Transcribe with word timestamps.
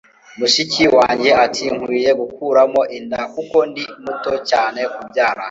mushiki 0.39 0.83
wanjye 0.97 1.29
ati 1.45 1.63
nkwiye 1.75 2.11
gukuramo 2.21 2.81
inda 2.97 3.21
kuko 3.33 3.57
ndi 3.69 3.83
muto 4.03 4.33
cyane 4.49 4.81
kubyara 4.93 5.39